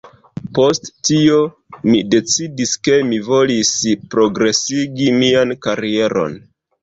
Post 0.57 0.87
tio, 1.09 1.35
mi 1.89 1.99
decidis, 2.13 2.71
ke 2.87 2.95
mi 3.11 3.19
volis 3.27 3.73
progresigi 4.15 5.13
mian 5.21 5.55
karieron 5.67 6.35